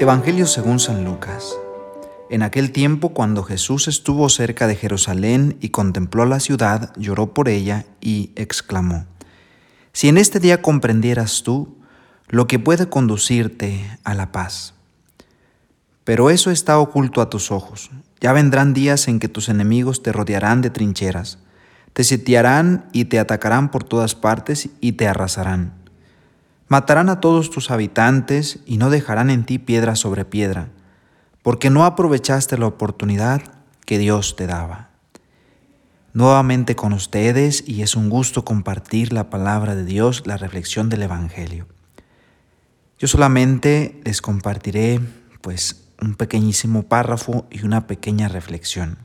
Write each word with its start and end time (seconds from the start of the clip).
Evangelio 0.00 0.46
según 0.46 0.80
San 0.80 1.04
Lucas. 1.04 1.56
En 2.28 2.42
aquel 2.42 2.72
tiempo, 2.72 3.10
cuando 3.10 3.44
Jesús 3.44 3.86
estuvo 3.86 4.28
cerca 4.28 4.66
de 4.66 4.74
Jerusalén 4.74 5.56
y 5.60 5.68
contempló 5.68 6.26
la 6.26 6.40
ciudad, 6.40 6.92
lloró 6.96 7.32
por 7.32 7.48
ella 7.48 7.86
y 8.00 8.32
exclamó, 8.34 9.06
Si 9.92 10.08
en 10.08 10.18
este 10.18 10.40
día 10.40 10.60
comprendieras 10.60 11.44
tú 11.44 11.78
lo 12.28 12.48
que 12.48 12.58
puede 12.58 12.88
conducirte 12.88 13.98
a 14.02 14.14
la 14.14 14.32
paz. 14.32 14.74
Pero 16.02 16.30
eso 16.30 16.50
está 16.50 16.80
oculto 16.80 17.20
a 17.20 17.30
tus 17.30 17.52
ojos. 17.52 17.90
Ya 18.20 18.32
vendrán 18.32 18.74
días 18.74 19.06
en 19.06 19.20
que 19.20 19.28
tus 19.28 19.48
enemigos 19.48 20.02
te 20.02 20.10
rodearán 20.10 20.60
de 20.60 20.70
trincheras, 20.70 21.38
te 21.94 22.04
sitiarán 22.04 22.86
y 22.92 23.06
te 23.06 23.18
atacarán 23.18 23.70
por 23.70 23.84
todas 23.84 24.14
partes 24.14 24.68
y 24.80 24.92
te 24.92 25.08
arrasarán 25.08 25.84
Matarán 26.68 27.10
a 27.10 27.20
todos 27.20 27.50
tus 27.50 27.70
habitantes 27.70 28.58
y 28.66 28.78
no 28.78 28.88
dejarán 28.88 29.28
en 29.30 29.44
ti 29.44 29.58
piedra 29.58 29.96
sobre 29.96 30.24
piedra, 30.24 30.70
porque 31.42 31.68
no 31.68 31.84
aprovechaste 31.84 32.56
la 32.56 32.66
oportunidad 32.66 33.42
que 33.84 33.98
Dios 33.98 34.34
te 34.34 34.46
daba. 34.46 34.88
Nuevamente 36.14 36.74
con 36.74 36.92
ustedes 36.92 37.62
y 37.66 37.82
es 37.82 37.96
un 37.96 38.08
gusto 38.08 38.44
compartir 38.44 39.12
la 39.12 39.28
palabra 39.28 39.74
de 39.74 39.84
Dios, 39.84 40.26
la 40.26 40.36
reflexión 40.36 40.88
del 40.88 41.02
Evangelio. 41.02 41.66
Yo 42.98 43.08
solamente 43.08 44.00
les 44.04 44.22
compartiré 44.22 45.00
pues 45.42 45.84
un 46.00 46.14
pequeñísimo 46.14 46.84
párrafo 46.84 47.46
y 47.50 47.64
una 47.64 47.86
pequeña 47.86 48.28
reflexión. 48.28 48.96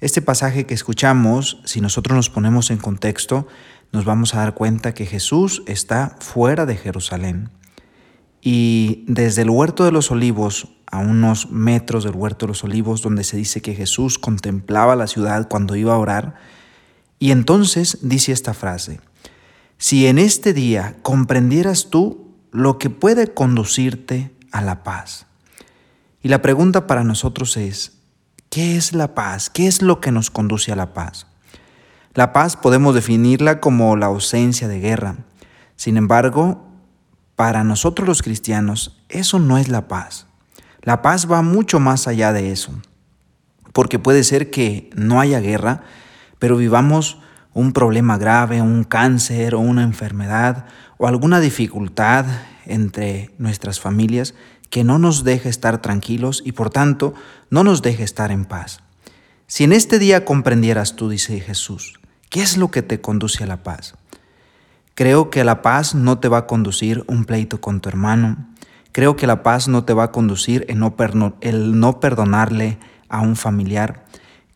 Este 0.00 0.20
pasaje 0.20 0.66
que 0.66 0.74
escuchamos, 0.74 1.62
si 1.64 1.80
nosotros 1.80 2.14
nos 2.14 2.28
ponemos 2.28 2.70
en 2.70 2.76
contexto, 2.76 3.48
nos 3.92 4.04
vamos 4.04 4.34
a 4.34 4.38
dar 4.38 4.52
cuenta 4.52 4.92
que 4.92 5.06
Jesús 5.06 5.62
está 5.66 6.16
fuera 6.20 6.66
de 6.66 6.76
Jerusalén. 6.76 7.48
Y 8.42 9.04
desde 9.08 9.42
el 9.42 9.50
huerto 9.50 9.84
de 9.84 9.92
los 9.92 10.10
olivos, 10.10 10.68
a 10.90 10.98
unos 10.98 11.50
metros 11.50 12.04
del 12.04 12.14
huerto 12.14 12.44
de 12.44 12.48
los 12.48 12.62
olivos, 12.62 13.00
donde 13.00 13.24
se 13.24 13.38
dice 13.38 13.62
que 13.62 13.74
Jesús 13.74 14.18
contemplaba 14.18 14.96
la 14.96 15.06
ciudad 15.06 15.48
cuando 15.48 15.76
iba 15.76 15.94
a 15.94 15.98
orar, 15.98 16.34
y 17.18 17.30
entonces 17.30 17.98
dice 18.02 18.32
esta 18.32 18.52
frase, 18.52 19.00
si 19.78 20.06
en 20.06 20.18
este 20.18 20.52
día 20.52 20.96
comprendieras 21.00 21.88
tú 21.88 22.34
lo 22.52 22.76
que 22.76 22.90
puede 22.90 23.32
conducirte 23.32 24.30
a 24.52 24.60
la 24.60 24.84
paz. 24.84 25.26
Y 26.22 26.28
la 26.28 26.42
pregunta 26.42 26.86
para 26.86 27.02
nosotros 27.02 27.56
es, 27.56 27.95
¿qué 28.56 28.78
es 28.78 28.94
la 28.94 29.14
paz? 29.14 29.50
¿Qué 29.50 29.66
es 29.66 29.82
lo 29.82 30.00
que 30.00 30.10
nos 30.10 30.30
conduce 30.30 30.72
a 30.72 30.76
la 30.76 30.94
paz? 30.94 31.26
La 32.14 32.32
paz 32.32 32.56
podemos 32.56 32.94
definirla 32.94 33.60
como 33.60 33.96
la 33.96 34.06
ausencia 34.06 34.66
de 34.66 34.80
guerra. 34.80 35.16
Sin 35.74 35.98
embargo, 35.98 36.66
para 37.34 37.64
nosotros 37.64 38.08
los 38.08 38.22
cristianos, 38.22 39.04
eso 39.10 39.40
no 39.40 39.58
es 39.58 39.68
la 39.68 39.88
paz. 39.88 40.26
La 40.80 41.02
paz 41.02 41.30
va 41.30 41.42
mucho 41.42 41.80
más 41.80 42.08
allá 42.08 42.32
de 42.32 42.50
eso. 42.50 42.72
Porque 43.74 43.98
puede 43.98 44.24
ser 44.24 44.50
que 44.50 44.88
no 44.96 45.20
haya 45.20 45.40
guerra, 45.40 45.82
pero 46.38 46.56
vivamos 46.56 47.18
un 47.52 47.74
problema 47.74 48.16
grave, 48.16 48.62
un 48.62 48.84
cáncer 48.84 49.54
o 49.54 49.60
una 49.60 49.82
enfermedad 49.82 50.64
o 50.96 51.06
alguna 51.06 51.40
dificultad 51.40 52.24
entre 52.64 53.34
nuestras 53.36 53.80
familias 53.80 54.34
que 54.70 54.84
no 54.84 54.98
nos 54.98 55.24
deje 55.24 55.48
estar 55.48 55.80
tranquilos 55.82 56.42
y 56.44 56.52
por 56.52 56.70
tanto 56.70 57.14
no 57.50 57.64
nos 57.64 57.82
deje 57.82 58.02
estar 58.02 58.30
en 58.30 58.44
paz. 58.44 58.80
Si 59.46 59.64
en 59.64 59.72
este 59.72 59.98
día 59.98 60.24
comprendieras 60.24 60.96
tú, 60.96 61.08
dice 61.08 61.40
Jesús, 61.40 62.00
¿Qué 62.30 62.42
es 62.42 62.56
lo 62.56 62.70
que 62.70 62.82
te 62.82 63.00
conduce 63.00 63.44
a 63.44 63.46
la 63.46 63.62
paz? 63.62 63.94
Creo 64.94 65.30
que 65.30 65.44
la 65.44 65.62
paz 65.62 65.94
no 65.94 66.18
te 66.18 66.28
va 66.28 66.38
a 66.38 66.46
conducir 66.46 67.04
un 67.06 67.24
pleito 67.24 67.60
con 67.60 67.80
tu 67.80 67.88
hermano. 67.88 68.48
Creo 68.92 69.14
que 69.14 69.26
la 69.26 69.42
paz 69.42 69.68
no 69.68 69.84
te 69.84 69.94
va 69.94 70.04
a 70.04 70.12
conducir 70.12 70.66
no, 70.74 70.96
el 71.40 71.78
no 71.78 72.00
perdonarle 72.00 72.78
a 73.08 73.20
un 73.20 73.36
familiar. 73.36 74.04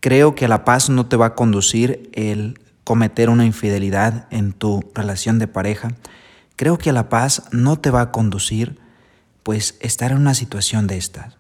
Creo 0.00 0.34
que 0.34 0.48
la 0.48 0.64
paz 0.64 0.90
no 0.90 1.06
te 1.06 1.16
va 1.16 1.26
a 1.26 1.34
conducir 1.34 2.10
el 2.12 2.58
cometer 2.84 3.30
una 3.30 3.46
infidelidad 3.46 4.26
en 4.30 4.52
tu 4.52 4.82
relación 4.94 5.38
de 5.38 5.46
pareja. 5.46 5.92
Creo 6.56 6.76
que 6.76 6.92
la 6.92 7.08
paz 7.08 7.44
no 7.52 7.78
te 7.78 7.90
va 7.90 8.00
a 8.00 8.10
conducir 8.10 8.79
pues 9.50 9.74
estar 9.80 10.12
en 10.12 10.18
una 10.18 10.34
situación 10.34 10.86
de 10.86 10.96
estas. 10.96 11.36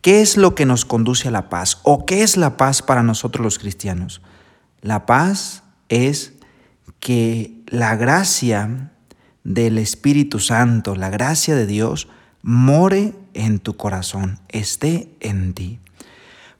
¿Qué 0.00 0.20
es 0.20 0.36
lo 0.36 0.54
que 0.54 0.64
nos 0.64 0.84
conduce 0.84 1.26
a 1.26 1.32
la 1.32 1.48
paz? 1.48 1.80
¿O 1.82 2.06
qué 2.06 2.22
es 2.22 2.36
la 2.36 2.56
paz 2.56 2.82
para 2.82 3.02
nosotros 3.02 3.42
los 3.42 3.58
cristianos? 3.58 4.22
La 4.80 5.06
paz 5.06 5.64
es 5.88 6.34
que 7.00 7.60
la 7.66 7.96
gracia 7.96 8.92
del 9.42 9.78
Espíritu 9.78 10.38
Santo, 10.38 10.94
la 10.94 11.10
gracia 11.10 11.56
de 11.56 11.66
Dios, 11.66 12.06
more 12.42 13.16
en 13.34 13.58
tu 13.58 13.76
corazón, 13.76 14.38
esté 14.50 15.12
en 15.18 15.52
ti. 15.52 15.80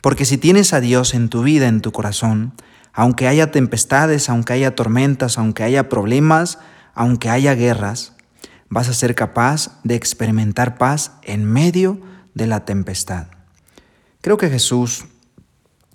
Porque 0.01 0.25
si 0.25 0.37
tienes 0.37 0.73
a 0.73 0.81
Dios 0.81 1.15
en 1.15 1.29
tu 1.29 1.45
vida, 1.45 1.69
en 1.69 1.81
tu 1.81 1.93
corazón, 1.93 2.55
aunque 2.93 3.29
haya 3.29 3.53
tempestades, 3.53 4.29
aunque 4.29 4.55
haya 4.55 4.75
tormentas, 4.75 5.39
aunque 5.39 5.63
haya 5.63 5.89
problemas, 5.89 6.59
aunque 6.93 7.31
haya 7.31 7.55
guerras, 7.55 8.15
vas 8.69 8.89
a 8.89 8.95
ser 8.95 9.15
capaz 9.15 9.81
de 9.85 9.95
experimentar 9.95 10.79
paz 10.79 11.13
en 11.23 11.45
medio 11.45 12.01
de 12.35 12.47
la 12.47 12.65
tempestad. 12.65 13.29
Creo 14.21 14.37
que 14.37 14.51
Jesús 14.51 15.07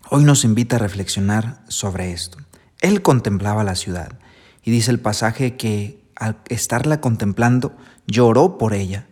hoy 0.09 0.23
nos 0.23 0.43
invita 0.43 0.77
a 0.77 0.79
reflexionar 0.79 1.61
sobre 1.67 2.11
esto. 2.11 2.37
Él 2.81 3.01
contemplaba 3.01 3.63
la 3.63 3.75
ciudad 3.75 4.19
y 4.63 4.71
dice 4.71 4.91
el 4.91 4.99
pasaje 4.99 5.55
que 5.55 6.03
al 6.15 6.37
estarla 6.49 7.01
contemplando 7.01 7.75
lloró 8.07 8.57
por 8.57 8.73
ella. 8.73 9.07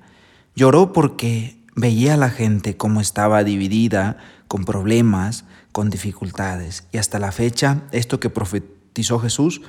Lloró 0.56 0.94
porque 0.94 1.58
veía 1.76 2.16
a 2.16 2.18
la 2.18 2.30
gente 2.30 2.78
como 2.78 3.02
estaba 3.02 3.44
dividida, 3.44 4.18
con 4.48 4.66
problemas, 4.66 5.46
con 5.72 5.90
dificultades. 5.90 6.86
Y 6.92 6.98
hasta 6.98 7.20
la 7.20 7.32
fecha, 7.32 7.84
esto 7.92 8.20
que 8.20 8.30
profetizó 8.30 9.20
Jesús, 9.20 9.62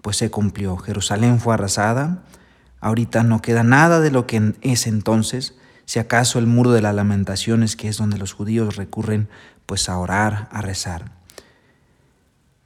pues 0.00 0.16
se 0.16 0.30
cumplió. 0.30 0.76
Jerusalén 0.76 1.38
fue 1.38 1.54
arrasada. 1.54 2.24
Ahorita 2.82 3.22
no 3.22 3.40
queda 3.40 3.62
nada 3.62 4.00
de 4.00 4.10
lo 4.10 4.26
que 4.26 4.54
es 4.60 4.88
entonces, 4.88 5.54
si 5.86 6.00
acaso 6.00 6.40
el 6.40 6.48
muro 6.48 6.72
de 6.72 6.82
las 6.82 6.94
lamentaciones, 6.94 7.76
que 7.76 7.88
es 7.88 7.96
donde 7.96 8.18
los 8.18 8.32
judíos 8.32 8.74
recurren 8.74 9.28
pues 9.66 9.88
a 9.88 9.96
orar, 9.98 10.48
a 10.50 10.62
rezar. 10.62 11.12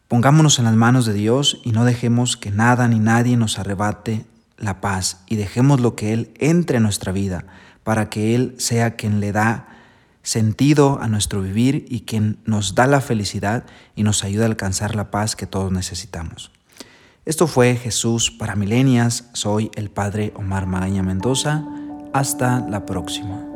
Pongámonos 0.08 0.58
en 0.58 0.64
las 0.64 0.74
manos 0.74 1.04
de 1.04 1.12
Dios 1.12 1.60
y 1.64 1.72
no 1.72 1.84
dejemos 1.84 2.38
que 2.38 2.50
nada 2.50 2.88
ni 2.88 2.98
nadie 2.98 3.36
nos 3.36 3.58
arrebate 3.58 4.24
la 4.56 4.80
paz 4.80 5.22
y 5.26 5.36
dejemos 5.36 5.80
lo 5.80 5.96
que 5.96 6.14
Él 6.14 6.32
entre 6.38 6.78
en 6.78 6.84
nuestra 6.84 7.12
vida 7.12 7.44
para 7.84 8.08
que 8.08 8.34
Él 8.34 8.54
sea 8.56 8.96
quien 8.96 9.20
le 9.20 9.32
da 9.32 9.68
sentido 10.22 10.98
a 11.02 11.08
nuestro 11.08 11.42
vivir 11.42 11.84
y 11.90 12.00
quien 12.00 12.38
nos 12.46 12.74
da 12.74 12.86
la 12.86 13.02
felicidad 13.02 13.64
y 13.94 14.02
nos 14.02 14.24
ayuda 14.24 14.44
a 14.44 14.48
alcanzar 14.48 14.94
la 14.94 15.10
paz 15.10 15.36
que 15.36 15.46
todos 15.46 15.70
necesitamos. 15.72 16.55
Esto 17.26 17.48
fue 17.48 17.74
Jesús 17.74 18.30
para 18.30 18.54
Milenias. 18.54 19.28
Soy 19.32 19.72
el 19.74 19.90
Padre 19.90 20.32
Omar 20.36 20.66
Magaña 20.66 21.02
Mendoza. 21.02 21.64
Hasta 22.12 22.60
la 22.60 22.86
próxima. 22.86 23.55